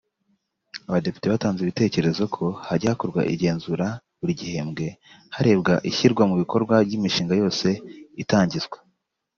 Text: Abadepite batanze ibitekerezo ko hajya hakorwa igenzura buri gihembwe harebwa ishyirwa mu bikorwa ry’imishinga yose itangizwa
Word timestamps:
Abadepite 0.87 1.25
batanze 1.33 1.59
ibitekerezo 1.61 2.23
ko 2.35 2.45
hajya 2.67 2.91
hakorwa 2.93 3.21
igenzura 3.33 3.87
buri 4.19 4.33
gihembwe 4.41 4.85
harebwa 5.35 5.73
ishyirwa 5.89 6.23
mu 6.29 6.35
bikorwa 6.41 6.75
ry’imishinga 6.85 7.33
yose 7.41 7.67
itangizwa 8.23 8.77